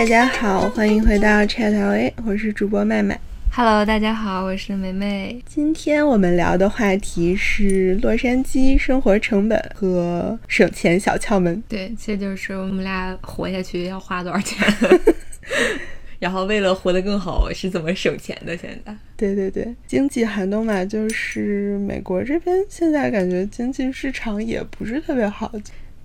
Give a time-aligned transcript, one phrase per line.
[0.00, 3.20] 大家好，欢迎回到 Chat LA，我是主播麦麦。
[3.52, 5.38] Hello，大家好，我是梅梅。
[5.44, 11.62] 今天我们聊的话题是洛杉矶生活成本和省钱小窍门。
[11.68, 14.66] 对，这就是我们俩活下去要花多少钱，
[16.18, 18.56] 然后为了活得更好是怎么省钱的。
[18.56, 25.52] 现在，对对对，经济寒冬嘛，就是美国这边现在感觉经济市场也不是特别好。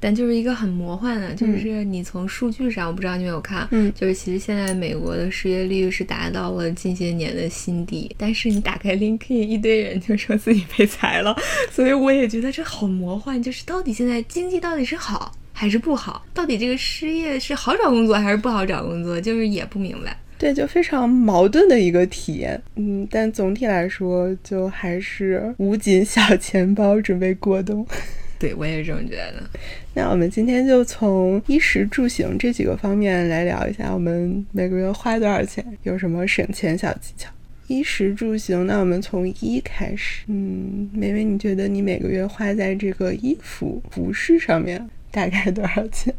[0.05, 11.35] 但就是一个很魔幻的，就是你从数据上，我不知道你有没有看，嗯，就是其实现在美国的失业率是达到了近些年的新低，但是你打开 LinkedIn，一堆人就说自己被裁了，
[11.71, 16.23] 所以我也觉得这好魔幻，就是到底现在经济到底是好还是不好？
[16.35, 19.19] 到底这个失业是好找工作还是不好找工作？
[19.19, 20.15] 就是也不明白。
[20.37, 22.61] 对，就非常矛盾的一个体验。
[22.75, 27.87] 嗯，但总体来说，就还是捂紧小钱包，准备过冬。
[28.38, 29.43] 对，我也是这么觉得。
[29.93, 37.29] 那我们今天就从衣食住行这几个方面来聊一下，我们每个月花多少钱，有什么省钱小技巧。
[37.68, 40.24] 衣食住行，那我们从衣开始。
[40.27, 46.13] 嗯，梅梅，你觉得你每个月花在这个衣服、服饰上面大概多少钱？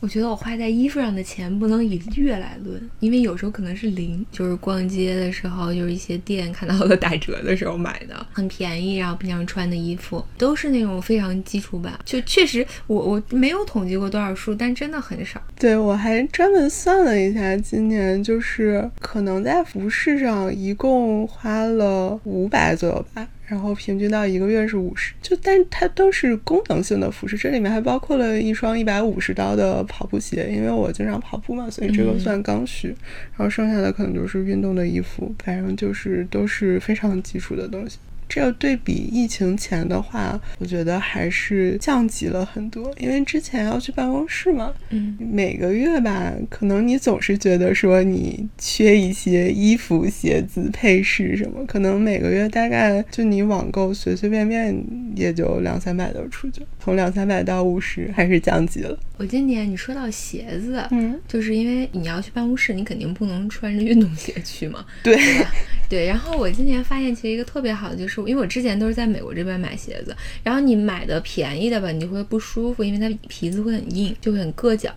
[0.00, 15.42] 我觉得我花在衣服上的钱不能以月来论，因为有时候可能是零，就是逛街的时候，就是一些店看到了打折的时候买的，很便宜，然后平常穿的衣服都是那种非常基础版，就确实我我没有统计过多少数，但真的很少。
[15.58, 23.26] 对我还专门算了一下，今年就是可能在服饰上一共花了五百左右吧。
[23.48, 32.88] 然后平均到一个月是五十，就但它都是功能性的服饰，这里面还包括了一双一百五十刀的跑步鞋，因为我经常跑步嘛，所以这个算刚需。
[32.88, 32.96] 嗯、
[33.38, 37.98] 然后剩下的可能就是运动的衣服，反正就是都是非常基础的东西。
[38.28, 42.92] 这个对比疫情前的话，我觉得还是降级了很多。
[42.98, 54.84] 因为之前要去办公室嘛，嗯，每个月吧，可能你总是觉得说你缺一些衣服、鞋子、配饰什么，可能每个月大概就你网购随随便便
[55.16, 58.98] 也就两三百都出去，从两三百到五十还是降级了。
[59.16, 65.50] 我今年你说到鞋子，嗯，就是因为你要去办公室，你肯定不能穿着运动鞋去嘛，对对吧？
[65.88, 66.06] 对。
[66.06, 68.18] 然后我今年发现其实一个特别好的就是。
[68.28, 74.92] 因为我之前都是在美国这边买鞋子，然后你买的便宜的吧，你就会不舒服，因为它皮子会很硬，就会很硌脚。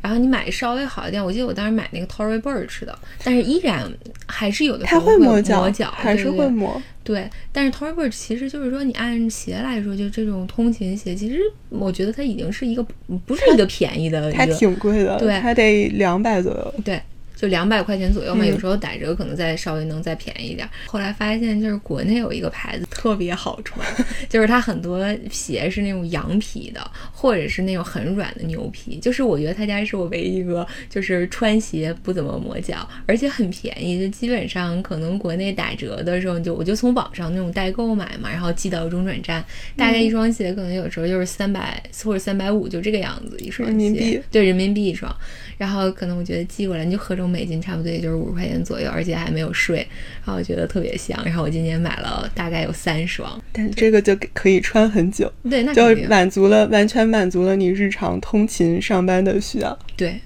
[0.00, 3.90] 然后你买稍微好一点，我记得我当时买那个 Tory Burch 的，但是依然
[4.26, 6.80] 还是有的时候会磨脚，磨脚还是会磨。
[7.02, 12.86] 对，但是 Tory Burch 其实就是说，你按鞋来说，就这种通勤鞋，其实我觉得它已经是一个
[13.26, 16.74] 不是一个便宜的，它挺贵的，对，它得两百左右。
[16.84, 17.00] 对。
[17.38, 20.68] 就两百块钱左右嘛，嗯、有时候打折可能再稍微能再便宜一点。
[20.86, 23.86] 后来发现就是国内有一个牌子特别好穿，
[24.28, 28.98] 就是它很多鞋是那种羊皮的，或者是那种很软的牛皮。
[28.98, 34.00] 就是我觉得他家是我唯一一个就是穿鞋不怎么磨脚，而且很便宜。
[34.00, 39.44] 就基本上可能国内打折的时候，就我就从网上那种代购买嘛，然后寄到中转站，
[39.76, 45.14] 大概一双鞋可能有时候就是三百或者三百五，就这个样子一双鞋，人民币对人民币一双。
[45.56, 49.86] 然后可能我觉得寄过来你就合成美金差不多也就是五十块钱左右，而且还没有税，
[50.24, 51.20] 然后我觉得特别香。
[51.24, 59.78] 然后我今年买了大概有三双，但这个就可以穿很久，对，那就满足了完全满足了你日常通勤上班的需要。
[59.96, 60.20] 对对，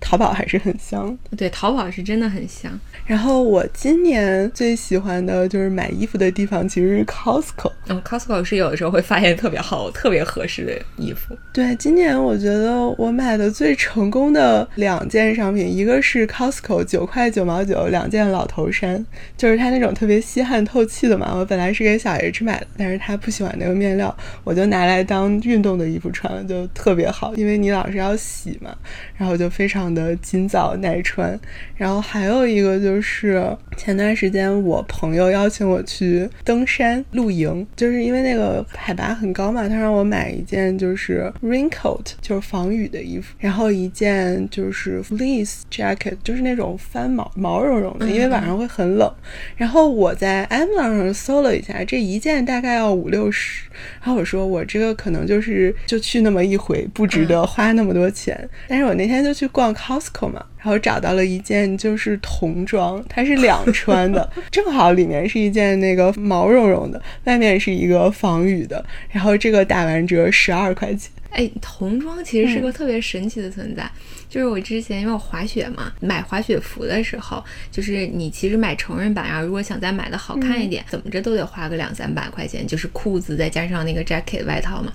[0.00, 2.78] 淘宝还是很香， 对，淘宝是真的很香。
[3.06, 7.72] 然后我今年最喜欢的就是买衣服的地方，其实是 Costco。
[7.88, 10.72] 嗯，Costco 是有的时候会发现特别好、特别合适的
[11.02, 11.36] 衣服。
[11.52, 19.04] 对，今年我觉得我买的最成功的两件商品，一个是 Costco 九块九毛九两件老头衫，
[19.36, 21.34] 就是它那种特别吸汗透气的嘛。
[21.34, 28.76] 我本来是给小 H 买的，但是他不喜欢那个面料，我就拿来当运动的衣服穿了，就特别好，因为你老是要洗嘛，
[29.16, 31.38] 然后就非常的今早耐穿。
[31.76, 37.66] 然后还有一个就是前段时间我朋友邀请我去登山露营。
[37.76, 49.12] 就是因为那个海拔很高嘛，他让我买一件就是 raincoat，就是防雨的衣服，然后一件就是 fleece jacket，就是那种翻毛毛茸茸的，因为晚上会很冷。
[49.56, 53.68] 然后我在 Amazon 上搜了一下，这一件大概要五六十。
[54.00, 58.48] 然后我说我这个可能就是就去那么一回，不值得花那么多钱。
[58.66, 60.44] 但是我那天就去逛 Costco 嘛。
[60.58, 71.10] 然后找到了一件就是童装，它是两穿的， 正好里面是一件那个毛茸茸的，外面是一个防雨的，然后这个打完折十二块钱。
[71.30, 73.90] 哎，童装其实是个特别神奇的存在。
[74.28, 84.92] 就是我之前因为我滑雪嘛，买滑雪服的时候，就是你其实买成人版，然后如果想再买的好看一点，怎么着都得花个两三百块钱，就是裤子再加上那个 jacket 外套嘛。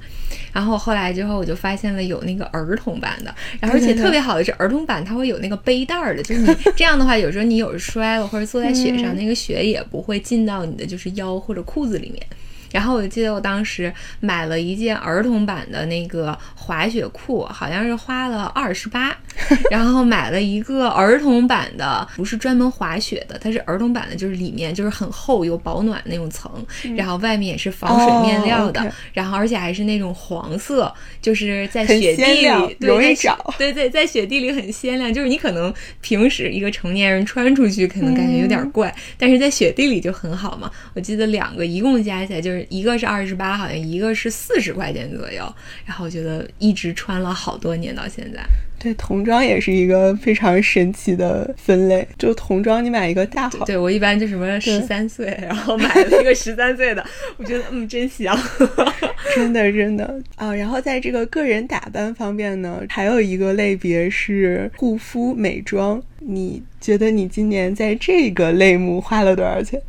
[0.51, 12.23] 然后后来之后我就发现了有那个儿童版的，然后而且特别好的是儿童版它会有那个背带儿的，就是你这样的话，有时候你有时摔了或者坐在雪上，那个雪也不会进到你的就是腰或者裤子里面。
[12.73, 19.15] 然后我记得我当时买了一件儿童版的那个滑雪裤，好像是花了二十八，
[19.69, 26.51] 然后买了一个儿童版的，不是专门滑雪的，它是儿童版的，就是里面就是很厚有保暖那种层，
[26.95, 30.91] 然后外面也是防水面料的，然后而且还是那种黄色，
[31.21, 35.71] 就是在雪地里容易找，对对，在雪地里很鲜亮，就是你可能
[36.01, 40.71] 平时一个成年人穿出去可能感觉有点怪，但是在雪地里就很好嘛。
[40.95, 42.62] 我记得两个一共加起来就是。
[42.69, 45.43] 一个是二十八，好像一个是四十块钱左右。
[45.85, 48.41] 然后我觉得一直穿了好多年到现在。
[48.79, 52.05] 对，童装也是一个非常神奇的分类。
[52.17, 53.63] 就童装，你买一个大号。
[53.65, 57.05] 对我一般就什么十三岁，然后买了一个 十三岁的，
[57.37, 58.37] 我觉得嗯真香，
[59.35, 60.53] 真的真的啊。
[60.53, 66.03] 然后在这个个人打扮方面呢，还有一个类别是护肤美妆。
[66.19, 69.81] 你觉得你今年在这个类目花了多少钱？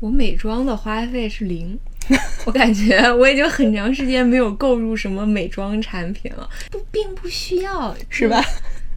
[0.00, 1.78] 我美妆的花费是零。
[2.44, 8.42] 我感觉我已经很长时间没有购入什么美妆产品了，不，并不需要，是吧？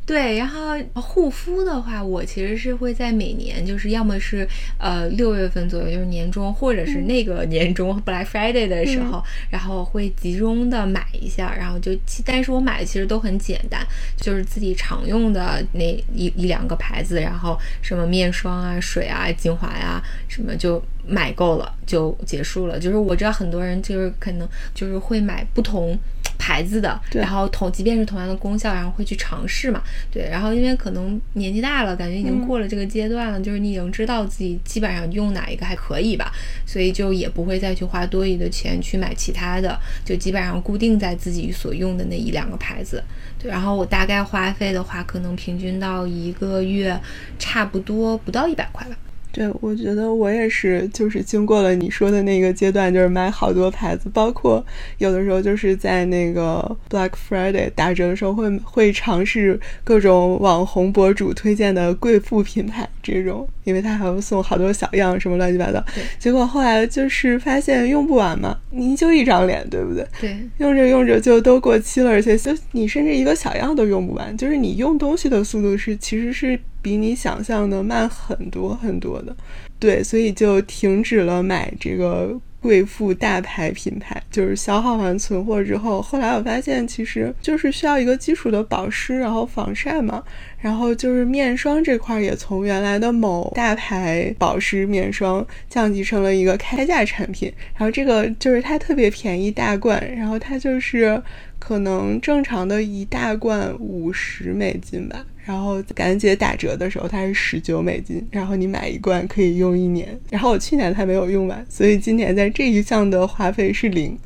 [0.06, 4.48] 对，然后护肤的话，我其实是会在每年，就是要么是
[4.78, 11.92] 呃六月份左右，就是年终，或者是那个年终 Black Friday 的时候，然后会集中的买一下，然后就，
[12.24, 13.84] 但是我买的其实都很简单，
[14.16, 22.78] 就是自己常用的那一一两个牌子，然后什么面霜啊、水啊、精华呀，什么就买够了就结束了。
[22.78, 25.98] 就是我知道很多人就是可能就是会买不同。
[26.37, 36.31] 牌子的，然后同即便是同样的功效，然后会去尝试嘛，对，然后因为可能年纪大了，感觉已经过了这个阶段了，就是你已经知道自己基本上用哪一个还可以吧，
[36.65, 43.03] 所以就也不会再去花多余的钱去买其他的，就基本上固定在自己所用的那一两个牌子，
[43.39, 46.99] 对，然后我大概花费的话，可能平均到一个月
[47.39, 48.95] 差不多不到一百块吧。
[49.35, 54.65] 对，我觉得我也是，就是经过了你说的那个阶段，就是买好多牌子，包括
[54.99, 65.83] 有的时候就是在那个 Black Friday 打折的时候，会会尝试各种网红博主推荐的贵妇品牌这种，因为他还会送好多小样什么乱七八糟。
[66.17, 70.07] 结果后来就是发现用不完嘛，您就一张脸，对不对？
[70.21, 76.57] 对，用着用着就都过期了，而且就你甚至一个小样都用不完，就是你用东西的速度是其实是。
[76.85, 79.35] 比你想象的慢很多很多的，
[79.79, 90.23] 对，所以就停止了买这个贵妇大牌品牌，就是消耗完存货之后，后来我发现其实就是需要一个基础的保湿，然后防晒嘛，
[90.59, 101.19] 然后就是面霜这块也从原来的某大牌保湿面霜降级成了一个开价产品，然后这个就是它特别便宜大罐，然后它就是
[101.57, 105.25] 可能正常的一大罐五十美金吧。
[105.45, 110.19] 然后感恩节打折的时候，它是十九美金，然后你买一罐可以用一年。
[110.30, 114.18] 然后我去年它没有用完，所以今年在这一项的花费是零。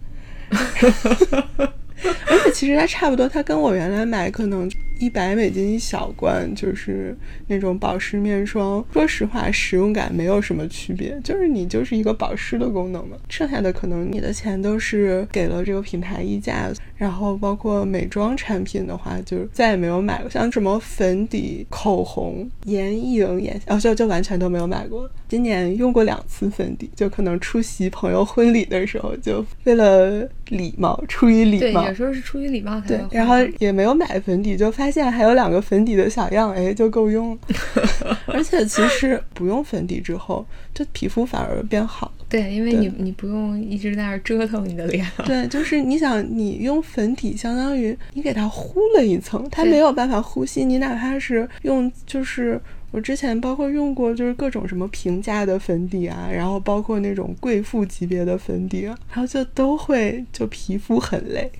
[0.50, 4.72] 而且其实它差不多，它跟我原来买可能。
[5.00, 7.18] 一百美金一小罐，就是
[7.48, 8.86] 那种保湿面霜。
[8.92, 13.18] 说实话，使用感没有什么区别，就是你就是一个保湿的功能嘛。
[13.30, 16.70] 剩下的可能你的钱都是给了这个品牌溢价。
[16.98, 25.10] 然后包括美妆产品的话，就再也没有买过，像什么粉底、口红、眼影、眼哦，就就完全都没有买过。
[25.30, 31.82] 今年用过两次粉底，就可能出席朋友婚礼的时候，就为了礼貌，出于礼貌。
[31.82, 33.00] 对，有时候是出于礼貌才对。
[33.12, 34.90] 然后也没有买粉底，就发。
[34.90, 37.38] 现还有两个粉底的小样，哎，就够用了。
[38.26, 40.44] 而且其实不用粉底之后，
[40.74, 42.12] 就皮肤反而变好。
[42.28, 45.06] 对，因为你你不用一直在那折腾你的脸。
[45.28, 50.66] 对，就是你想，你用粉底，相当于你给它糊了一层，它没有办法呼吸。
[50.66, 52.60] 你哪怕是用，就是
[52.92, 61.52] 我之前包括用过，就是各种什么平价的粉底啊，然后包括那种贵妇级别的粉底，啊然后就都会就皮肤很累。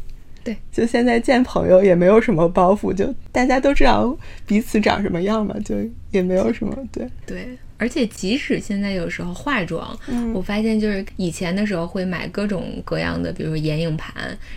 [0.44, 4.18] 对，就现在见朋友也没有什么包袱，就大家都知道
[4.48, 5.76] 彼此长什么样嘛，就
[6.12, 7.58] 也没有什么对对。
[7.80, 9.98] 而且即使现在有时候化妆，
[10.34, 14.14] 我发现就是以前的时候会买各种各样的，比如说眼影盘，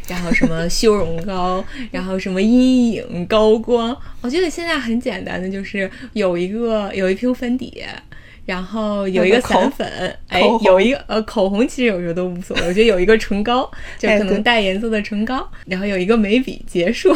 [0.08, 3.96] 然后什么 修容膏，然后什么阴影高光。
[4.20, 7.82] 我觉得现在很简单的，就是有一个有一瓶粉底。
[8.44, 9.88] 然后有一个散粉，
[10.28, 17.14] 哎有一个呃口红，其实有时候都无所谓，我觉得有一个唇膏，就可能带颜色的唇膏，然后有一个眉笔，结束。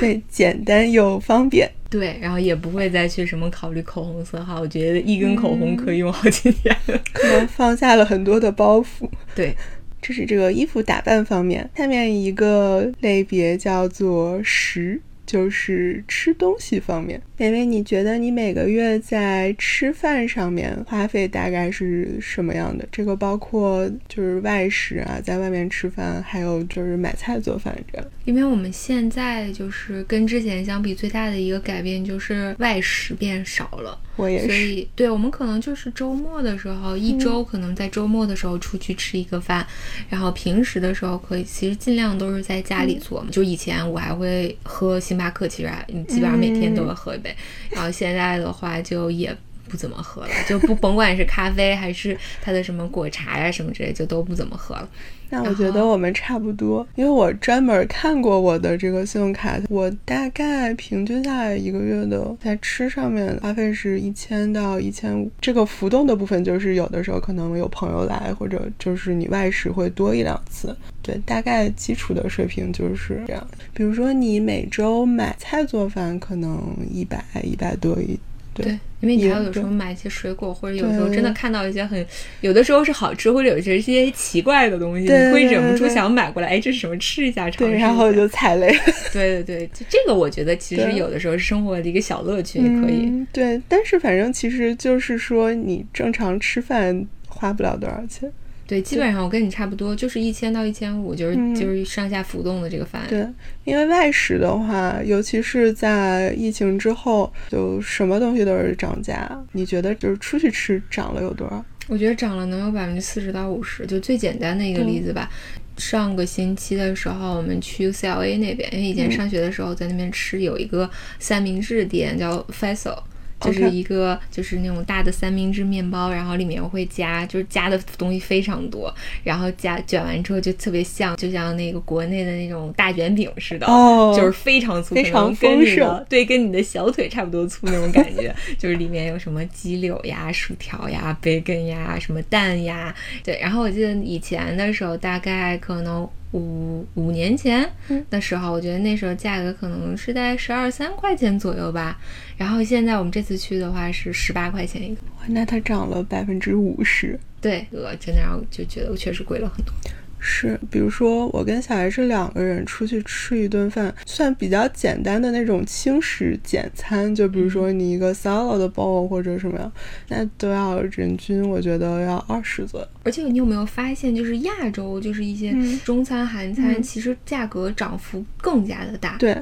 [0.00, 1.70] 对， 简单又方便。
[1.90, 6.76] 对，然后也不会再去什么考虑口红色号，我觉得一根口红可以用好几年。
[7.12, 9.08] 可能放下了很多的包袱。
[9.34, 9.54] 对，
[10.00, 17.20] 这是这个衣服打扮方面，下面一个类别叫做食，就是吃东西方面。
[17.40, 22.84] 美美，你觉得你每个月在吃饭上面花费大概是什么样的？
[22.90, 28.06] 这个包括就是外食啊，在外面吃饭，还有就是买菜做饭这样。
[28.24, 33.96] 因为我们现在就是跟之前相比，最大的一个改变就是外食变少了。
[34.16, 39.64] 我也是，所以，对我们可能就是周末的时候，一周可能在周末的时候出去吃一个饭，
[40.08, 43.28] 然后平时的时候可以，其实尽量都是在家里做嘛。
[43.30, 47.27] 就以前我还会喝星巴克，其实还基本上每天都会喝一杯，
[47.70, 49.36] 然后现在的话就也。
[49.68, 54.88] 不怎么喝了， 就不甭管是咖啡还是它的什么果茶呀、什么之类，就都不怎么喝了。
[55.30, 65.30] 那我觉得我们差不多，因为我专门看过我的这个信用卡，我大概平均下来一个月的在吃上面花费是一千到一千五。
[65.38, 70.74] 这个浮动的部分就是有的时候可能有朋友来，或者就是你外食会多一两次。
[71.02, 73.46] 对，大概基础的水平就是这样。
[73.74, 78.18] 比如说你每周买菜做饭可能一百一百多一。
[78.62, 82.04] 对，因为你还有有时候买一些水果，或者有时候真的看到一些很，
[82.40, 86.96] 有的时候是好吃，或者有些一些奇怪的东西，你会忍不住想买过来，哎，这是什么？
[86.98, 88.68] 吃一下，尝一然后就踩雷。
[89.12, 93.06] 对 对对，就这个我觉得其实有的时候是生活的一个小乐趣，也可以。
[93.06, 93.26] 嗯。
[93.32, 98.30] 对，但是反正其实就是说，你正常吃饭花不了多少钱。
[98.68, 103.08] 对，基本上我跟你差不多，就是一千到一千五，就是、嗯就是上下浮动的这个范围。
[103.08, 103.26] 对，
[103.64, 109.42] 因为外食的话，尤其是在疫情之后，就什么东西都是涨价。
[109.52, 111.64] 你觉得就是出去吃涨了有多少？
[111.88, 115.30] 我觉得涨了能有百分之四十到五十，就最简单的一个例子吧。
[115.78, 122.98] 上个星期的时候，我们去 UCLA 那边，因为以前上学的时候在那边吃，有一个三明治店叫 Faisal。
[123.40, 128.92] 就是一个就是那种大的三明治面包，然后里面会加，就是加的东西非常多，
[129.22, 143.38] 然后加卷完之后就特别像，就像那个国内的那种大卷饼似的，哦就是非常粗，非常丰盛对，跟你的小腿差不多粗那种感觉， 就是里面有什么鸡柳呀、薯条呀、培根呀、什么蛋呀，对。
[143.40, 147.68] 然后我记得以前的时候，大概可能五五年前
[148.10, 151.98] 的时候，我觉得那时候价格可能是在十二三块钱左右吧。
[152.36, 157.18] 然后现在我们这次去的话是十八块钱一个，哇那它涨了百分之五十。
[157.40, 159.72] 对，呃，真的让我就觉得我确实贵了很多。
[160.20, 169.72] 是，比如说我跟小 H 两个人出去吃一顿饭，算比较简单的那种轻食简餐，就比如说你一个 salad bowl 或者什么样，
[170.08, 172.88] 那都要人均我觉得要二十左右。
[173.04, 179.16] 而且你有没有发现，就是亚洲，就是一些嗯中餐、韩餐，嗯其实价格涨幅更加的大。
[179.18, 179.36] 对，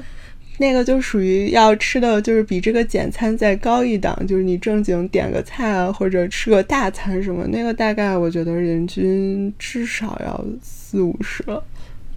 [0.57, 11.63] 那个就属于要吃的，就是比这个简餐再高一档，就是你正经点个菜啊，或者吃个大餐什么，那个大概我觉得人均至少要四五十了。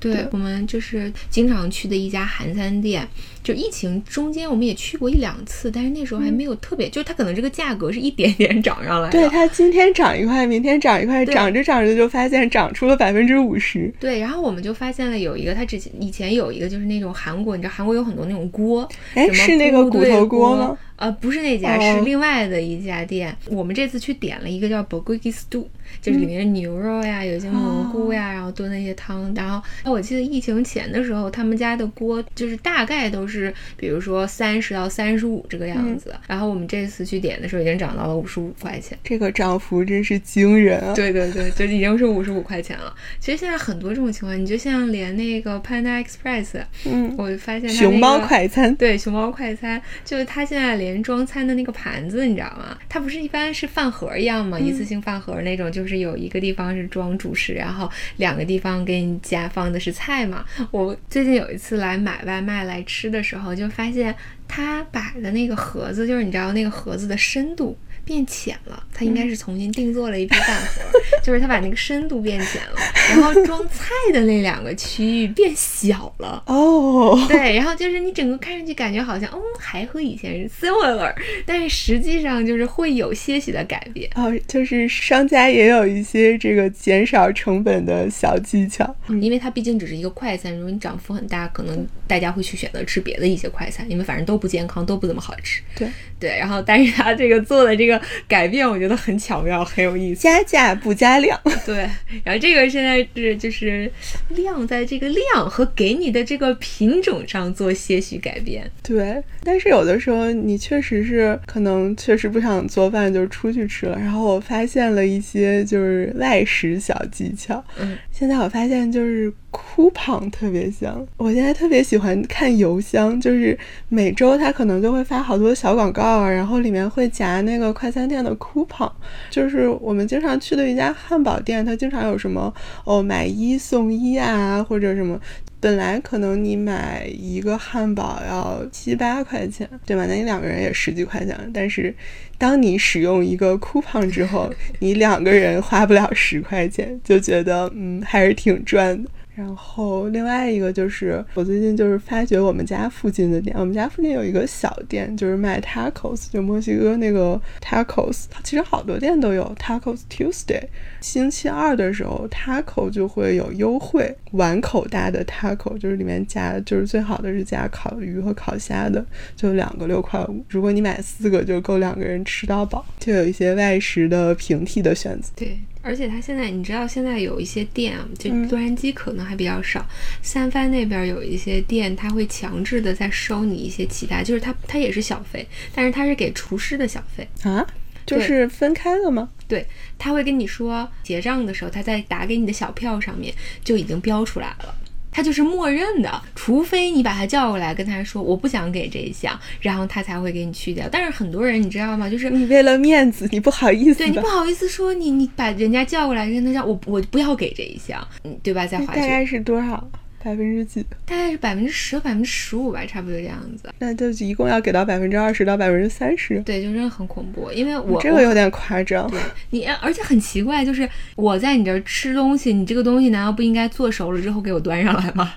[0.00, 3.06] 对对我们就是经常去的一家韩餐店，
[3.44, 9.12] 就疫情中间我们也去过一两次，但是那时候还没有特别，就是它可能这个价格是一点点涨上来的。
[9.12, 13.92] 对，它今天涨一块，明天涨一块，涨着涨着就发现涨出了百分之五十。
[14.00, 20.78] 对，然后我们就发现了有一个，它之前以前有一个就是那种韩国，你知道韩国有很多那种锅，哎是那个骨头锅吗？
[20.96, 23.34] 呃，不是那家，哦是另外的一家店。
[23.46, 25.64] 我们这次去点了一个叫 bulgogi stew，
[26.00, 29.32] 就是里面牛肉呀，有一些蘑菇呀，然后炖那些汤。
[29.34, 36.14] 然后我记得疫情前的时候，他们家的锅就是大概都是，比如说三十到三十五这个样子。
[36.26, 38.96] 然后我们这次去点的时候，已经涨到了五十五块钱。
[39.02, 40.94] 这个涨幅真是惊人啊！
[40.94, 42.94] 对对对，就已经是五十五块钱了。
[43.18, 52.76] 其实现在很多这种情况，你就像连那个 Panda Express，嗯，我发现它熊猫快餐，对，熊猫快餐就是它现在连装餐的那个盘子，你知道吗？
[52.88, 54.58] 它不是一般是饭盒一样吗？
[54.58, 60.44] 一次性饭盒那种，就是是有一个地方是装主食，然后两个地方给你加放的是菜嘛。
[60.70, 64.14] 我最近有一次来买外卖来吃的时候，就发现
[64.46, 67.76] 他摆的那个盒子，就是你知道那个盒子的深度。
[68.04, 70.82] 变浅了，他应该是重新定做了一批饭盒，
[71.22, 72.76] 就是他把那个深度变浅了，
[73.10, 76.42] 然后装菜的那两个区域变小了。
[76.46, 81.14] 哦， 对，然后就是你整个看上去感觉好像，嗯，还和以前是 similar，
[81.46, 84.10] 但是实际上就是会有些许的改变。
[84.14, 88.84] 哦，就是商家也有一些这个减少成本的小技巧。
[89.08, 95.60] 嗯因为它毕竟只是一个快餐，如果你涨幅很大，可能大家会去选择吃别的一些快餐，因为反正都不健康，都不怎么好吃。
[95.76, 95.88] 对
[96.18, 100.22] 对，然后但是他这个做的这个个改变我觉得很巧妙，很有意思。
[100.22, 101.76] 加价不加量， 对。
[102.24, 103.90] 然后这个现在是就是
[104.30, 108.70] 量在这个量和给你的这个品种上做些许改变。
[108.82, 113.98] 对，但是有的时候你确实是可能确实不想做饭，就出去吃了。
[113.98, 117.62] 然后我发现了一些就是外食小技巧。
[117.78, 121.06] 嗯，现在我发现就是酷胖特别香。
[121.16, 128.90] 我现在特别喜欢看邮箱，就是每周他可能就会发好多小广告啊，然后里面会夹那个快餐店的酷胖，
[129.30, 132.52] 就是我们经常去的一家汉堡店，它经常有什么
[132.84, 135.20] 哦买一送一啊，或者什么。
[135.62, 140.06] 本来可能你买一个汉堡要七八块钱，对吧？
[140.08, 141.38] 那你两个人也十几块钱。
[141.52, 141.94] 但是，
[142.38, 149.10] 当你使用一个 coupon 之后， 你两个人花不了十块钱，就觉得嗯还是挺赚的。
[149.40, 158.26] 然后另外一个就是，我最近就是发觉我们家附近的店，我们家附近有一个小店，就是卖 tacos，就墨西哥那个 tacos。
[158.28, 160.62] 它其实好多店都有 tacos Tuesday，
[161.00, 169.02] 星期二的时候 taco 就会有优惠，碗口大的 taco 就是里面加，就是最好的是加烤鱼和烤虾的，
[169.34, 170.44] 就两个六块五。
[170.50, 172.84] 如果你买四个，就够两个人吃到饱。
[172.98, 175.30] 就有一些外食的平替的选择。
[175.34, 175.58] 对。
[175.82, 179.84] 而且它现在，你知道现在有一些店啊，就洛杉矶可能还比较少，
[180.22, 187.66] 三藩那边有一些店，他会强制的在收你一些其他，就是他他也是小费，但是他是给厨师的小费啊，
[188.04, 189.30] 就是分开了吗？
[189.48, 189.66] 对，
[189.98, 193.34] 他会跟你说结账的时候，他在打给你的小票上面
[193.64, 194.74] 就已经标出来了。
[195.10, 200.88] 他就是默认的，除非你把他叫过来跟他说我不想给这一项，然后他才会给你去掉。
[200.90, 202.08] 但是很多人你知道吗？
[202.08, 208.66] 就是你为了面子，你不好意思，对你不好意思说你你把人家叫过来跟他讲我我不要给这一项，嗯，对吧？
[208.66, 209.88] 在滑雪大概是多少？
[210.22, 210.82] 百分之几？
[211.06, 213.72] 大概是百分之十百分之十五吧，差不多这样子。
[213.78, 216.38] 那就一共要给到百分之二十到百分之三十。
[216.40, 219.10] 对，就真的很恐怖，因为我这个有点夸张。
[219.10, 219.18] 对
[219.50, 225.34] 你，而且很奇怪，就是我在你这儿吃东西，你这个东西难道不应该做熟了之后给我端上来吗？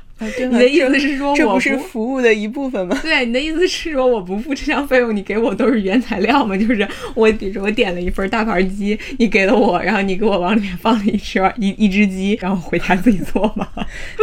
[0.49, 2.97] 你的意思是说，这不是服务的一部分吗？
[3.03, 6.57] 对，你的意思是说，我不付这项费用，你给我都是原材料吗？
[6.57, 13.67] 就是我，比如说我点了一份大盘鸡，你给了我，然后你给我往里面放了一圈一一只鸡，然后回家自己做吗？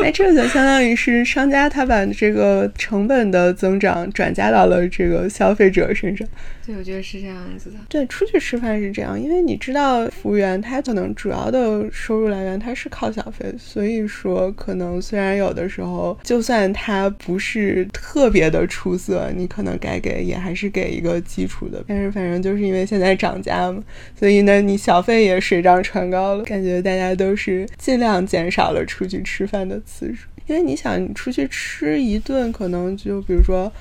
[0.03, 6.27] 那， 这就相当于是商家他把这个成本的增长转嫁到了这个消费者身上。
[6.77, 7.77] 我觉得是这样子的。
[7.89, 21.85] 对，出去吃饭是这样，因为你知道，服务员他可能主要的收入来源他是靠小费，所以说可能虽然有的时候，就算他不是特别的出色，你可能该给也还是给一个基础的。
[21.87, 23.83] 但是反正就是因为现在涨价嘛，
[24.19, 33.73] 所以呢，你小费也水涨船高了，感觉大家都是尽量减少了出去吃饭的次数，因为你想，你出去吃一顿，可能就比如说。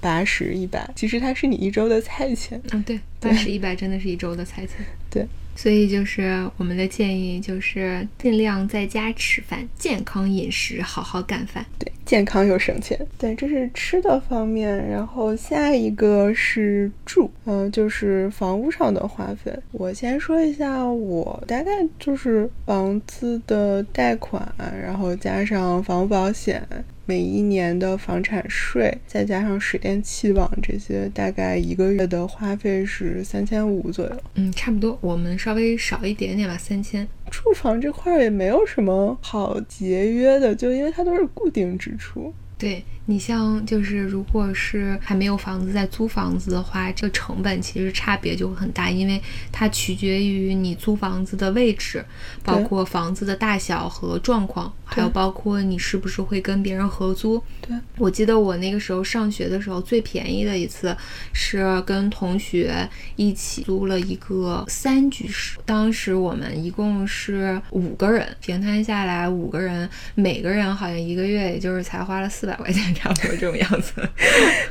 [0.00, 2.60] 八十一百，其实它是你一周的菜钱。
[2.72, 4.76] 嗯，对，八十一百真的是一周的菜钱。
[5.10, 11.66] 对，所以就是我们的建议就是尽量在家吃饭，健康饮食，好好干饭。
[11.78, 12.98] 对，健康又省钱。
[13.18, 14.88] 对，这是吃的方面。
[14.88, 19.52] 然后下一个是住，嗯，就是房屋上的花费。
[19.72, 24.50] 我先说一下，我大概就是房子的贷款，
[24.82, 26.66] 然后加上房屋保险。
[27.04, 34.16] 每一年的房产税，再加上水电气网这些，大概一个月的花费是三千五左右。
[34.34, 37.06] 嗯，差不多，我们稍微少一点点吧，三千。
[37.30, 42.32] 住房这块也没有什么好节约的，就因为它都是固定支出。
[42.56, 42.82] 对。
[43.06, 52.04] 你像就是，如果是还没有房子在租房子的话，这个成本其实差别就会很大，因为它取决于你租房子的位置，
[52.44, 57.42] 包括房子的大小和状况，还有包括你是不是会跟别人合租。
[57.60, 60.96] 对我记得我那个时候上学的时候，最便宜的一次
[61.32, 72.91] 是跟同学一起租了一个三居室，当时我们一共是五个人，平摊下来五个人，每个人好像一个月也就是才花了四百块钱。
[72.94, 73.92] 差不多这种样子，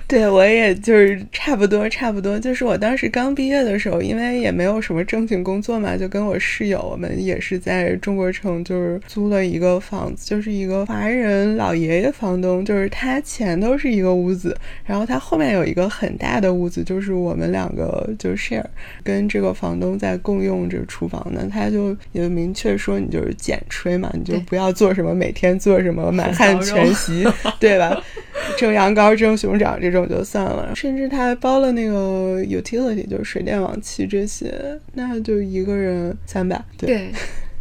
[0.07, 2.39] 对我也就是差不多，差不多。
[2.39, 14.55] 就是我当时刚毕业的时候，因为也没有什么正经工作嘛，就跟我室友，我们也是在中国城，就是租了一个房子，就是一个华人老爷爷房东，就是他前头是一个屋子，
[14.85, 18.65] 然后他后面有一个很大的屋子，就是我们两个就 share，
[19.03, 27.25] 跟这个房东在共用这个厨房呢，他就也明确说你就是简吹嘛，你就不要做什么每天做什么满汉全席，
[27.59, 28.01] 对吧？
[28.57, 36.63] 蒸羊羔、蒸熊掌这种就算了，甚至他还包了那个 utility，就是水电网气这些，那就一个人三百。
[36.77, 37.11] 对，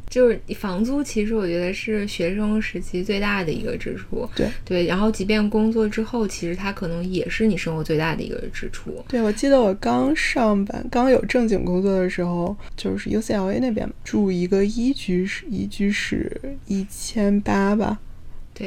[0.08, 4.28] 就是房租，其实我觉得是学生时期最大的一个支出。
[4.34, 8.92] 对对，然后即便工作之后，其实它可能也是你生活最大的一个支出。
[9.08, 17.98] 对，我记得我刚上班、刚有正经工作的时候，就是 UCLA 那边住一个一居室，一居室一千八吧。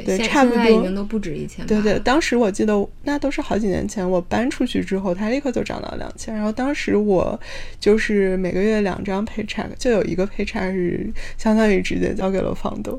[0.02, 1.66] 对，差不多已经都不止一千。
[1.66, 6.34] 对对，当时我记得那都是好几年前，我搬出去之后，它立刻就涨到两千。
[6.34, 7.38] 然后当时我
[7.78, 12.98] 就是每个月两张 paycheck，就有一个 paycheck 是相当于直接交给了房东。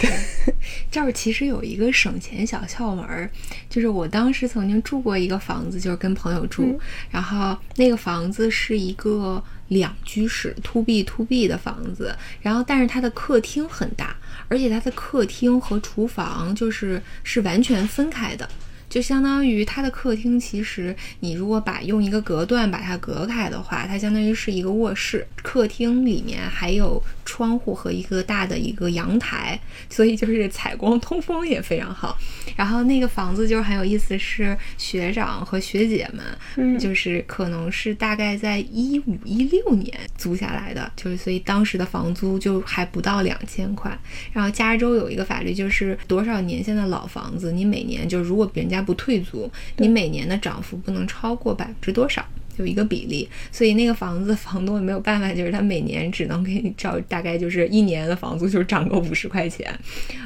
[0.00, 0.10] 对，
[0.90, 3.30] 这儿其实有一个省钱小窍门儿，
[3.68, 6.78] 就是我当时曾经住过一个房子，就是跟朋友住，
[7.10, 14.16] 然后那个房子是一个两居室 to B to B 的房子，然后但是它的客厅很大。
[14.48, 18.46] 而且它的客厅和厨房就是是完全分开的，
[18.86, 25.26] 就相当于它的客厅，其实你如果把用一个隔断把它隔开的话，它相当于是一个卧室。
[25.42, 29.58] 客厅里面还有窗户和一个大的一个阳台，
[29.90, 32.16] 所以就是采光通风也非常好。
[32.56, 43.96] 然后那个房子就是很有意思，是学长和学姐们，就是可能是大概在一五一六年租下来的，就是所以当时的房租就还不到两千块。
[44.32, 52.24] 然后加州有一个法律，就是多少年限的老房子，你每年就如果人家不退租，你每年的涨幅不能超过百分之多少。
[52.56, 59.72] 有一个比例，所以那个房子房东也没有办法，就是他每年只能给你找，大概就是一年的房租就是涨个五十块钱。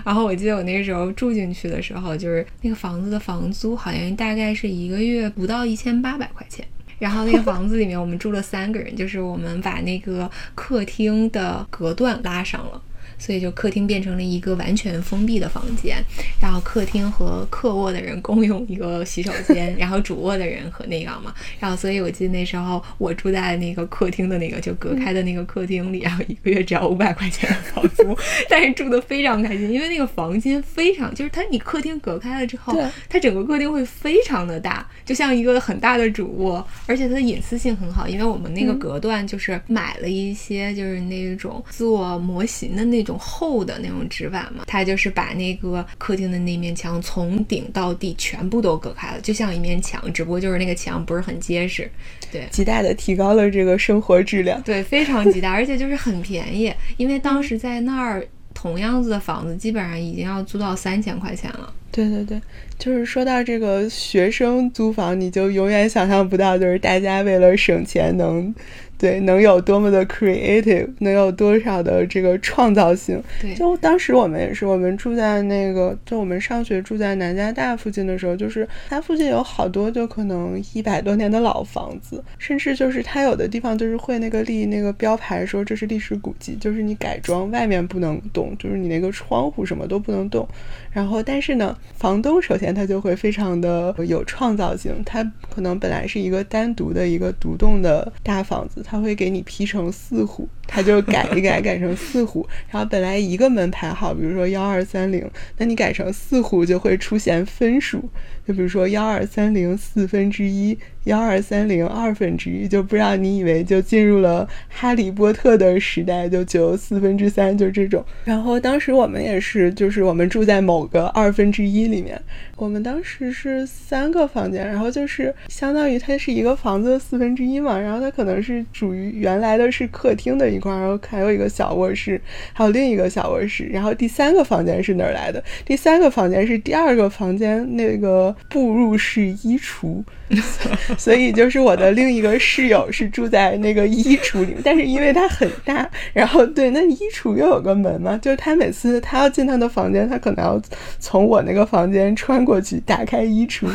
[0.05, 6.67] 然后我记得我那时候住进去的时候，就是那个房子的房租好像大概是一个月不到一千八百块钱。
[6.99, 12.83] 然后那个房子里面我们住了三个人，就是我们把那个客厅的隔断拉上了。
[13.19, 15.97] 所以就客厅变成了一个完全封闭的房间，
[16.41, 28.17] 然后客厅和客卧的人共用一个洗手间，然后主卧的人和那样嘛，然后所以我记得那时候我住在那个客厅的那个就隔开的那个客厅里，然后一个月只要五百块钱的房租，
[28.51, 43.06] 但是住的非常开心，因为那个房间非常就是它你客厅隔开了之后，它整个客厅会非常的大，就像一个很大的主卧，而且它的隐私性很好，因为我们那个隔断就是买了一些就是那种做模型的那。
[43.07, 51.91] 种厚的那种纸板嘛，它就是把那个客厅的那面墙从顶到地全部都隔开了，就像一面墙，只不过就是那个墙不是很结实，
[52.31, 61.73] 对，极大的提高了这个生活质量，对，非常极大，而且就是很便宜，因为当时在那儿同样子的房子基本上已经要租到三千块钱了。
[61.93, 62.39] 对对对，
[62.79, 68.55] 就是说到这个学生租房，你就永远想象不到，就是大家为了省钱能。
[68.99, 73.23] 对，能有多么的 creative，能有多少的这个创造性？
[73.41, 90.49] 对，就当时我们也是，我们住在那个，就我们上学住在南加大附近的时候，就是它附近有好多就可能一百多年的老房子，甚至就是它有的地方就是会那个立那个标牌说这是历史古迹，就是你改装外面不能动，就是你那个窗户什么都不能动。
[90.91, 95.23] 然后，但是呢，房东首先他就会非常的有创造性，他
[95.55, 98.83] 可能本来是一个单独的一个独栋的大房子。
[98.87, 102.47] 他会给你劈成四户，他就改一 改，改成四户。
[102.71, 108.03] 然后本来一个门牌号，比如说幺二三零，那你改成四户就会出现分数，
[108.47, 110.77] 就比如说幺二三零四分之一。
[111.07, 118.05] 幺二三零二分之一，就不让你以为就进入了哈利波特的时代，就九四分之三，就这种。
[118.25, 122.21] 然后当时我们也是，就是我们住在某个二分之一里面，
[122.57, 132.21] 我们当时是三个房间，然后就是相当于它是一个房子的四分之一嘛，然后它可能是属于原来的是客厅的一块，然后还有一个小卧室，
[132.53, 135.43] 还有另一个小卧室，然后第三个房间是哪儿来的？
[135.65, 140.03] 第三个房间是第二个房间那个步入式衣橱。
[140.99, 150.61] 所以就是我的另一个室友是住在那个衣橱里，但是因为它很大，然后对那衣橱又有个门嘛，就是他每次他要进他的房间，他可能要
[150.99, 153.69] 从我那个房间穿过去打开衣橱，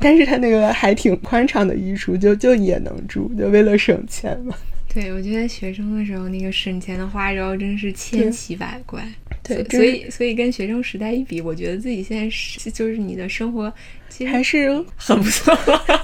[0.00, 4.56] 但是他那个还挺宽敞的衣橱，就就也能住，就为了省钱嘛。
[4.92, 9.02] 对，我觉得学生的时候那个省钱的花招真是千奇百怪。
[9.42, 13.72] 对，所以所以跟学生时代一比，我觉得自己现在是就是你的生活
[14.12, 15.56] 其实还是 很不错。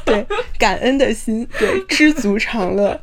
[0.04, 0.24] 对，
[0.58, 2.98] 感恩的心，对， 知足常乐。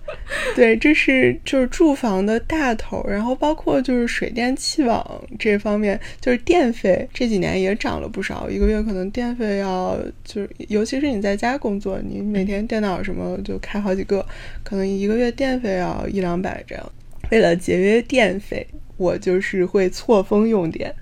[0.55, 14.25] 对，这是就是住房的大头，然后包括就是水电气网这方面，就是电费这几年也涨了不少，一个月可能电费要就是，尤其是你在家工作，你每天电脑什么就开好几个，
[14.63, 16.91] 可能一个月电费要一两百这样。
[17.29, 18.65] 为了节约电费。
[18.97, 20.95] 我就是会错峰用电，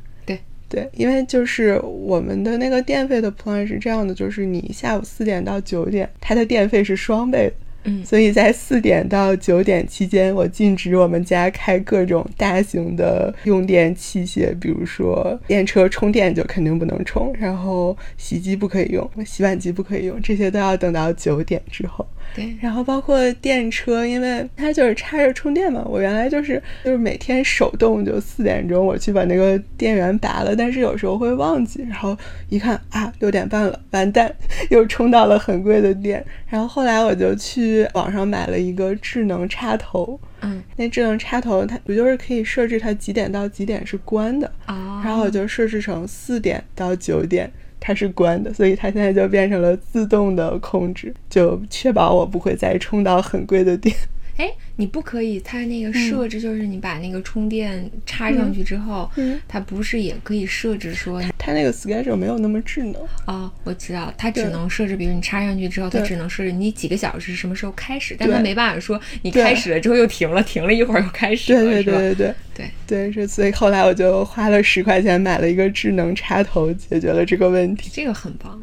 [0.73, 7.53] 对对，因为就是我们的那个电费的 plan 是这样的，就是你下午四点到九点，它的电费是双倍的，
[7.85, 22.05] 嗯所以在四点到九点期间，我禁止我们家开各种大型的用电器械，比如说电车充电就肯定不能充，然后洗衣机不可以用，洗碗机不可以用，这些都要等到九点之后。
[22.35, 32.17] 对，然后包括电车，因为它就是插着充电嘛，我原来就是就是每天手动就四点钟我去把那个电源拔了，但是有时候会忘记，然后
[32.49, 34.33] 一看啊六点半了，完蛋，
[34.71, 36.25] 又充到了很贵的电。
[36.47, 40.63] 然后后来我就去网上买了一个智能插头，嗯。
[40.75, 47.51] 那智能插头它不就是可以设置它几点到几点是关的，啊，然后我就设置成四点到九点
[47.85, 53.93] 它是关的，所以它现在就变成了自动的控制，就确保我不会再充到很贵的电。
[54.37, 59.39] 哎，你不可以，它那个设置就是你把那个充电插上去之后，嗯。
[59.47, 62.95] 它不是也可以设置说，它那个 schedule 没有那么智能，
[63.27, 72.35] 哦，我知道，它只能设置，比如你插上去之后，它只能设置你几个小时什么时候开始，但它没办法说你开始了之后又停了，停了一会儿又开始了，对对对对对。
[72.55, 72.71] 对。
[72.87, 77.89] 对，是所以后来我就花了十块钱买了一个智能插头，解决了这个问题。
[77.93, 78.59] 这个很棒。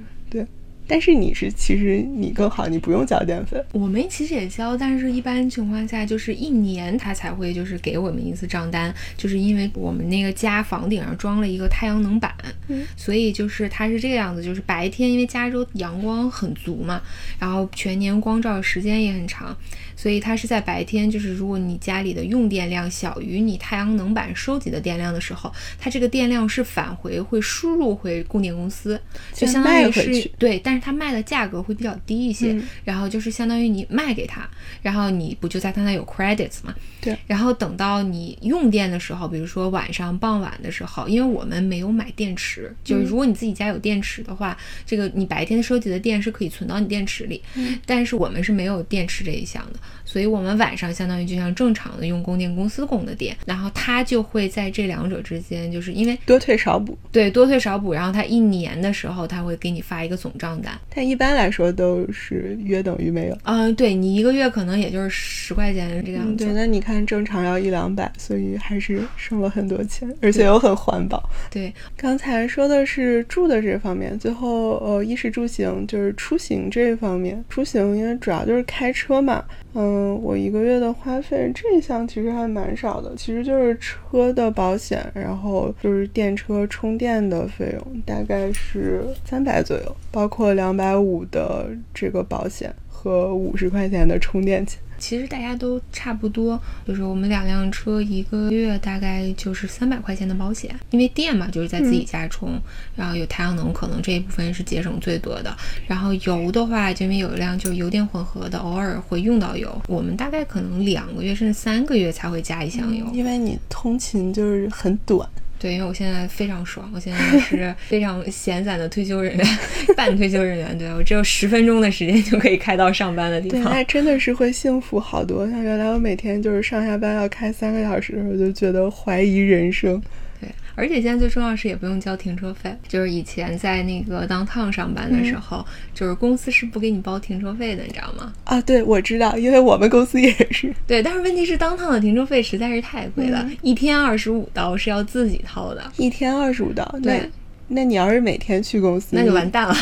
[0.90, 3.62] 对，但是你是其实你更好，你不用交电费。
[3.72, 12.34] 我们其实也交，但是一般情况下就是一年他才会就是给我们一次账单，就是因为我们那个家房顶上装了一个太阳能板，
[12.68, 17.00] 嗯所以就是它是这个样子，就是白天因为加州阳光很足嘛，
[17.38, 19.56] 然后全年光照时间也很长，
[20.00, 28.98] 所以它是在白天，就是如果你家里的用电量小于你太阳能板收集的电量的时候，它这个电量是返回会输入回供电公司，
[29.34, 34.48] 就相当于是对，但是它卖的价格会比较低一些，嗯然后就是相当于你卖给他，
[34.80, 36.74] 然后你不就在他那有 credits 嘛？
[37.00, 37.16] 对。
[37.26, 47.42] 然后等到你用电的时候，比如说晚上傍晚的时候，因为我们没有买电池，就是如果你自己家有电池的话，这个你白天收集的电是可以存到你电池里，
[47.86, 60.78] 但是我们是没有电池这一项的，所以我们晚上相当于就像正常的用供电公司供的电，然后它就会在这两者之间，就是因为多退少补，对多退少补，然后它一年的时候，它会给你发一个总账单。
[60.94, 63.38] 但一般来说都是约等于没有。
[63.44, 66.44] 嗯，对你一个月可能也就是十块钱这个样嗯，子。
[66.46, 71.22] 对，那你看正常要一两百，所以还是省了很多钱，而且又很环保。
[71.50, 77.44] 对刚才说的是住的这方面，最后呃，衣食住行就是出行这一方面。
[77.48, 94.78] 出行因为主要就是开车嘛，嗯，我一个月的花费这一项其实还蛮少的，其实就是车的保险，然后就是电车充电的费用，大概是三百左右，包括两百五的这个保险和五十块钱的充电钱。
[94.98, 102.60] 其实大家都差不多，就是我们两辆车一个月大概就是三百块钱的保险，因为电嘛就是在自己家充，
[102.94, 105.56] 然后有太阳能，可能这一部分是节省最多的。
[105.86, 113.06] 然后油的话，就因为有一辆就是油电混合的，偶尔会用到油，我们大概可能两个月甚至三个月才会加一箱油。
[113.14, 115.26] 因为你通勤就是很短，
[115.60, 119.46] 对，因为我现在非常爽，我现在是 非常闲散的退休人员，
[119.94, 120.76] 半退休人员。
[120.78, 123.72] 对我只有十分钟的时间就可以开到上班的地对，方。
[123.72, 125.46] 那真的是会幸福好多。
[125.50, 130.00] 像原来我每天就是上下班要开三个小时，我就觉得怀疑人生。
[130.40, 132.74] 对，而且现在最重要是也不用交停车费。
[132.88, 138.32] 就是以前在那个 downtown 上班的时候，就是公司是不给你包停车费的，你知道吗？
[138.44, 140.72] 啊，对，我知道，因为我们公司也是。
[140.86, 145.82] 对，但是问题是 downtown 的停车费实在是太贵了，一天二十五刀是要自己掏的。
[145.96, 147.30] 一天二十五刀，那对
[147.68, 149.74] 那你要是每天去公司，那就完蛋了。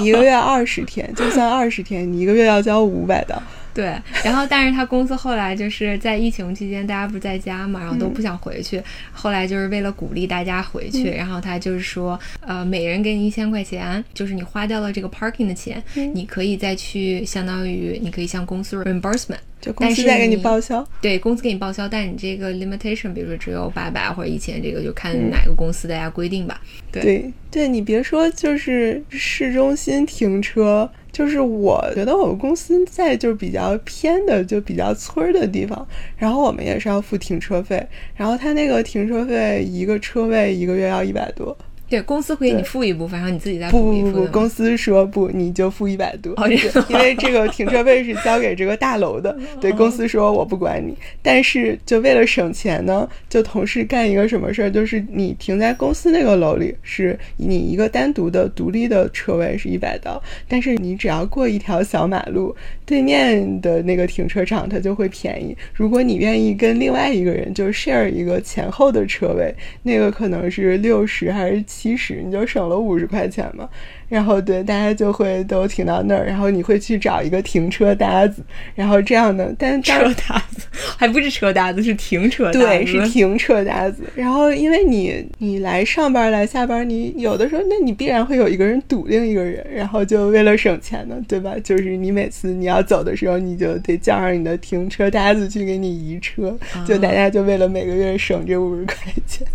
[0.00, 3.40] 你一个月二十天，就算二十天，你一个月要交五百刀。
[3.74, 8.82] 对，然后但是他公司后来就是在疫情期间，大家不是在家嘛，然后都不想回去。
[9.12, 15.82] 后来就是为了鼓励大家回去，然后他就是说，呃，每人给你一千块钱，就是你花掉了这个 parking 的钱，
[16.14, 20.86] 你可以再去，相当于你可以向公司 reimbursement，就公司再给你你报销。
[21.00, 26.60] 对公司给你报销，但你这个 limitation，比如说只有八百或者一千，这个就看哪个公司大家规定吧。
[26.90, 41.56] 对对对，你别说，就是市中心停车，就是我觉得我们公司在就是比较偏的，就比较村儿的地方，然后我们也是要付停车费，然后他那个停车费一个车位一个月要一百多。
[41.92, 44.12] 对，公司会给你付一部分，然后你自己再不付一部分。
[44.14, 46.32] 不不不，公司说不，你就付一百多。
[46.38, 46.48] 哦
[46.88, 65.56] 因为这个停车位是交给这个大楼的，对公司说我不管你，但是就为了省钱呢，就同事干一个什么事儿，就是你停在公司那个楼里，是你一个单独的独立的车位是一百刀，但是你只要过一条小马路，对面的那个停车场它就会便宜。
[65.72, 71.96] 如果你愿意跟另外一个人就 share 一个前后的车位，那个可能是六十还是七。
[71.96, 73.68] 十，你就省了五十块钱嘛。
[74.12, 78.42] 然后对，大家就会都停到那儿，然后你会去找一个停车搭子，
[78.74, 80.66] 然后这样的，但车搭子
[80.98, 84.02] 还不是车搭子，是停车搭子，对，是 停车搭子。
[84.14, 91.54] 然后因为你你来上班来下班，你有的时候那你必然会有一个人堵另一个人，然后就为了省钱呢，对吧？
[91.64, 96.54] 就是你每次你要走的时候，你就得叫上你的停车搭子去给你移车，
[96.86, 98.96] 就大家就为了每个月省这五十块
[99.26, 99.46] 钱。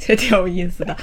[0.00, 0.96] 这挺有意思的。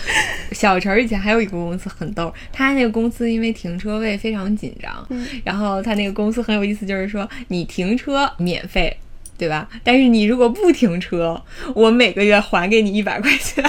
[0.52, 5.08] 小陈以前还有一个公司很逗，他那个公司因为停车位非常紧张，
[5.44, 8.98] 然后他那个公司很有意思，就是说你停车免费，
[9.38, 9.70] 对吧？
[9.84, 11.42] 但是你如果不停车，
[11.76, 13.64] 我每个月还给你一百块钱。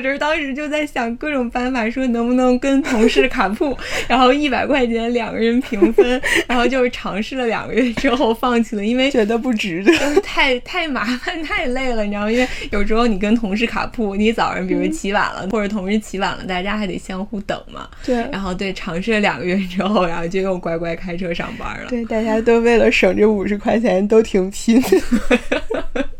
[0.00, 3.76] 陈当时就在想各种办法，说能不能跟同事卡铺，
[4.08, 12.30] 然后一百块钱两个人平分，然后就是尝试了两个月之后放弃了，因为觉得不值得，太太麻烦太累了，你知道吗？
[12.30, 17.88] 因为有时候你跟同事卡铺，你早上比如起晚了，或者同事起晚了，大家还得相互等嘛。
[18.04, 21.88] 对，然后对，尝试了两个月之后，然后就又乖乖开车上班了。
[21.88, 24.82] 对，大家都为了省这五十块钱都挺拼。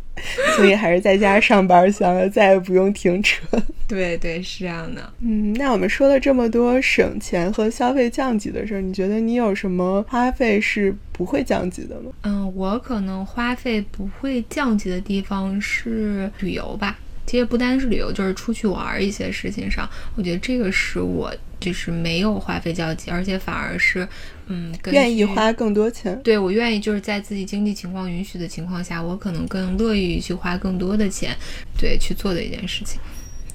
[0.56, 3.46] 所以还是在家上班香了，再也不用停车。
[3.88, 5.12] 对对，是这样的。
[5.20, 12.11] 嗯，那我们说了这么多省钱和消费降级的事儿，你觉得你有什么花费是不会降级的吗？
[12.22, 16.98] 嗯，我可能花费不会降级的地方是旅游吧。
[17.26, 21.32] 其实不单是旅游，就是出去玩一些事情上，我觉得这个是我
[21.62, 24.07] 就是没有花费降级，而且反而是。
[24.48, 31.35] 嗯，愿意花更多钱，对我愿意就是在自己经济情况允许的情况下，我可能更乐意去花更多的钱，
[31.79, 33.01] 对去做的一件事情。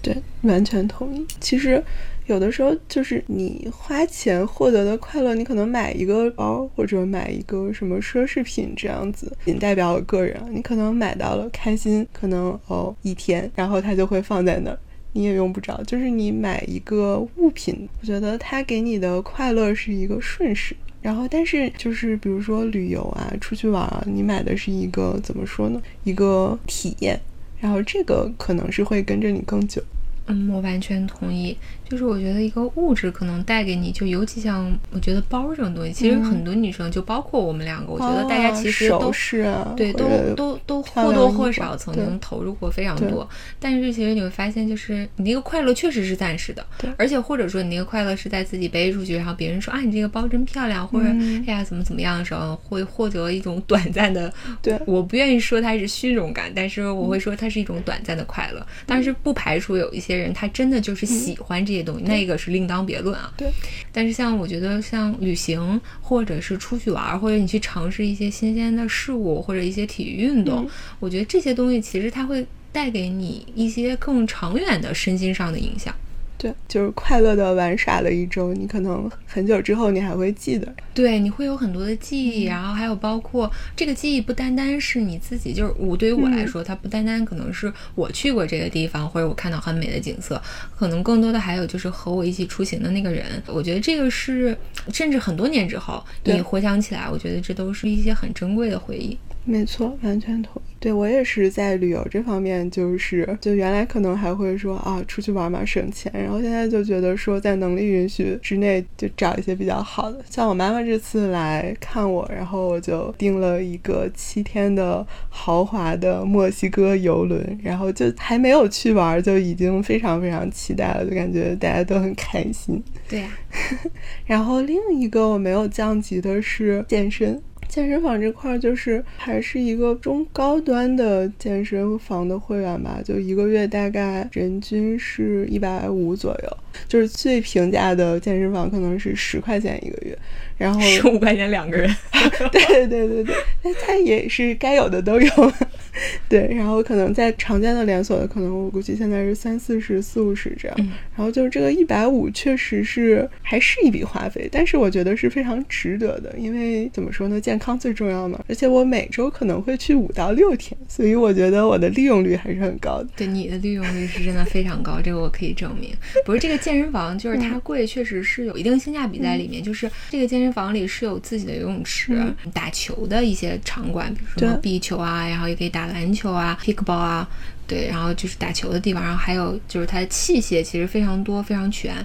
[0.02, 1.24] 对，完全同意。
[1.40, 1.84] 其实
[2.26, 14.80] 有的时候就是你花钱获得的快乐，你可能买一个包或者买一个什么奢侈品这样子，仅代表我个人，你可能买到了开心，可能哦一天，然后它就会放在那儿。
[15.18, 20.76] 你也用不着，就是你买一个物品，我觉得它给你的快乐是一个瞬时。
[21.02, 25.82] 然后，但是就是比如说旅游啊，出去玩啊，你买的是一个怎么说呢？
[26.04, 27.20] 一个体验，
[27.60, 29.82] 然后这个可能是会跟着你更久。
[30.28, 31.58] 嗯，我完全同意。
[31.90, 43.28] 就是我觉得一个物质可能带给你，就尤其像我觉得包这种东西，其实很多女生，就包括我们两个，我觉得大家其实都是对，都都都或多或少曾经投入过非常多。
[43.60, 46.66] 但是其实你会发现，就是你那个快乐确实是暂时的，
[46.98, 51.08] 而且或者说你那个快乐是在自己背出去，然后别人说啊你这个包真漂亮，或者
[51.48, 54.32] 哎呀怎么怎么样的时候，会获得一种短暂的。
[54.62, 58.66] 对，我不愿意说它是虚荣感，但是我会说它是一种短暂的快乐。
[58.86, 63.32] 但是不排除有一些人，他真的就是喜欢这些东西，那个是另当别论啊。
[63.38, 63.50] 对，
[63.92, 75.94] 但是像我觉得像旅行，或者是出去玩，或者你去尝试一些新鲜的事物，或者一些体育运动，我觉得这些东西其实它会带给你一些更长远的身心上的影响。
[76.38, 80.72] 对，就是快乐的玩耍了一周，你可能很久之后你还会记得。
[80.94, 90.40] 对，你会有很多的记忆，然后还有包括这个记忆不单单是你自己，就是我对于我来说，它不单单可能是我去过这个地方，或者我看到很美的景色，
[90.78, 93.26] 可能更多的还有就是和我一起出行的那个人。
[93.48, 94.56] 我觉得这个是，
[94.94, 99.18] 甚至很多年之后你回想起来，我觉得这都是一些很珍贵的回忆。
[99.50, 100.66] 没错，完全同意。
[100.80, 110.20] 对我也是在旅游这方面，就是就原来可能还会说啊，出去玩嘛省钱，然后现在就觉得说在能力允许之内，就找一些比较好的。
[110.30, 122.84] 像我妈妈这次来看我，然后我就订了一个七天的豪华的墨西哥游轮，然后就还没有去玩，就已经非常非常期待了，就感觉大家都很开心。
[123.10, 123.30] 对呀，
[124.28, 127.42] 然后另一个我没有降级的是健身。
[127.68, 140.18] 健身房这块就是还是一个中高端的健身房的会员吧，就一个月大概人均是一百五左右，就是最平价的健身房可能是十块钱一个月，
[140.58, 141.94] 然后十五块钱两个人，
[142.52, 145.54] 对对对对，那它也是该有的都有。
[146.30, 150.78] 对，然后可能在常见的连锁的，可能我估计现在是三四十、四五十这样。
[151.16, 158.40] 然后就是这个一百五，确实是还是一笔花费，但是我觉得是非常值得的，因为怎么说呢，健康最重要嘛。
[158.48, 163.08] 而且我每周可能会去五到六天，所以我觉得我的利用率还是很高的。
[163.16, 165.92] 对，你的利用率是真的非常高，这个我可以证明。
[166.24, 169.64] 不是这个健身房，就是它贵，确实是有一定性价比在里面。
[169.64, 172.22] 就是这个健身房里是有自己的游泳池、
[172.54, 175.87] 打球的一些场馆，比如说壁球啊，然后也可以打。
[175.88, 177.28] 篮球啊，kickball 啊，
[177.66, 181.96] 对，然后就是打球的地方，然后还有就是它的器械其实非常多，非常全。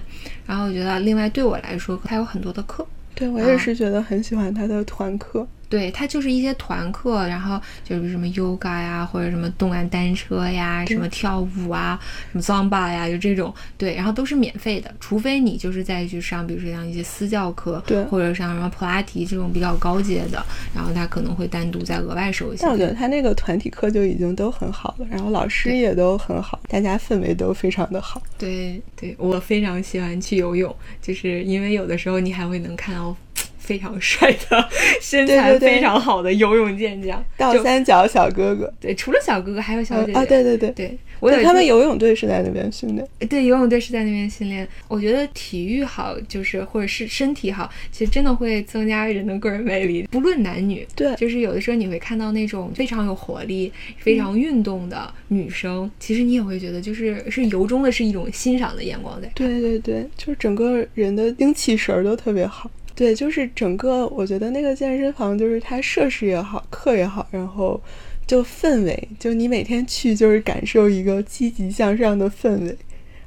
[0.45, 2.85] 然后我觉得，另外对我来说，它有很多的课。
[3.15, 5.47] 对我也是觉得很喜欢它的团课。
[5.73, 11.99] 对，它就是一些团课，然后就是什么 yoga 呀，或者什么动感单车呀，什么跳舞啊，
[12.31, 20.45] 什么 zumba 呀，就这种，对，然后都是免费的，除非你就是再去上，比如说像一些私教课，对，或者像什么普拉提这种比较高阶的，
[20.75, 22.61] 然后他可能会单独再额外收一些。
[22.61, 28.21] 但我觉得他那个团体课就已经都很好了，然后老师也都很好，大家氛围都非常的好。
[28.37, 33.17] 对，对我非常喜欢去游泳，就是因为有的时候你还会能看到。
[33.63, 34.69] 非常帅的
[35.01, 38.71] 身材非常好的游泳健将，倒三角小哥哥。
[38.79, 40.19] 对，除了小哥哥，还有小姐姐。
[40.19, 43.07] 啊，对对对对，我他们游泳队是在那边训练。
[43.29, 44.67] 对，游泳队是在那边训练。
[44.89, 50.85] 我觉得体育好，就是或者是身体好，其实真的会增加人的个人魅力，不论男女。
[50.93, 59.31] 对，就是有的时候你会看到那种非常有活力、非常运动的女生，其实你也会觉得，就是是由衷的是一种欣赏的眼光在。
[59.33, 62.69] 对对对，就是整个人的精气神儿都特别好。
[62.95, 67.81] 对，就是整个，我觉得那个健身房就是它设施也好，课也好，然后
[68.27, 72.77] 就氛围，就你每天去就是感受一个积极向上的氛围，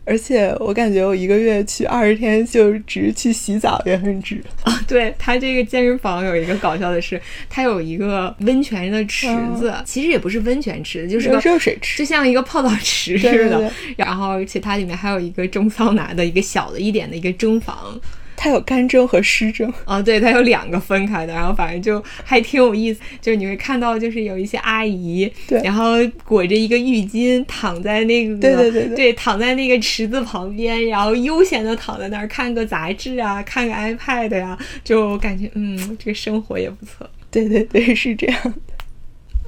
[0.04, 4.80] 而且我感觉我一个月去二十天就只去洗澡也很值啊。
[4.86, 9.26] 对它这个健身房有一个搞笑的是，它有一个温泉的池
[9.58, 13.72] 子，其实也不是温泉池，就是个热水池，就像一个泡澡池似的。
[13.96, 18.00] 然后，而且它里面还有一个蒸桑拿的一个小的一点的一个蒸房。
[18.36, 37.08] 它有干蒸和湿蒸啊，对，它有两个分开的，然后反正就还挺有意思， 就是你会看到，就是有一些阿姨，对，然后裹着一个浴巾躺在那个，对对对对，躺在那个池子旁边，然后悠闲的躺在那儿看个杂志啊，看个 iPad 呀，就感觉嗯，这个生活也不错。
[37.30, 38.54] 对对对，是这样。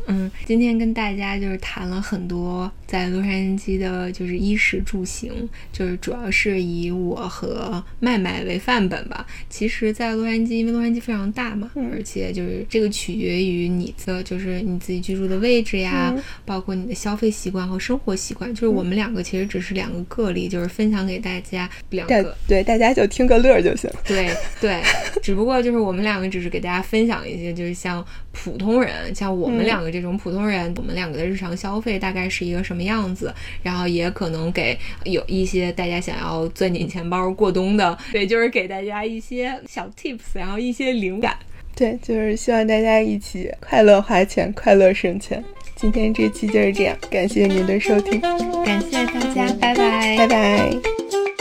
[0.08, 5.30] 嗯，今天跟大家就是谈了很多在洛杉矶的，就是衣食住行，
[5.72, 9.26] 就是主要是以我和麦麦为范本吧。
[9.48, 18.52] 其实，在洛杉矶，因为洛杉矶非常大嘛，而且就是这个取决于你的，就是你自己居住的位置呀，包括你的消费习惯和生活习惯。
[18.54, 23.90] 就是我们两个其实只是两个个例，就是分享给大家两个，对大家就听个乐就行。
[24.06, 24.82] 对对，
[25.22, 28.02] 只不过就是我们两个只是给大家分享一些，就是像
[28.42, 29.98] 普通人，像我们两个这。
[29.98, 33.34] 种普通人，我们两个的日常消费大概是一个什么样子？
[33.64, 41.36] 然后也可能给有一些大家想要攥紧钱包过冬的， 对，就是给大家一些小 tips，然后一些灵感。
[41.74, 45.42] 对，就是希望大家一起快乐花钱，快乐省钱。
[45.74, 48.20] 今天这期就是这样，感谢您的收听，
[48.64, 51.37] 感谢大家，拜拜，拜拜。